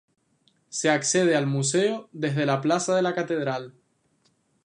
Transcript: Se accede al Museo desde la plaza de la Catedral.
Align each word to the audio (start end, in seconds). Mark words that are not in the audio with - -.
Se 0.69 0.89
accede 0.89 1.35
al 1.35 1.45
Museo 1.45 2.09
desde 2.11 2.47
la 2.47 2.59
plaza 2.59 2.95
de 2.95 3.03
la 3.03 3.13
Catedral. 3.13 3.75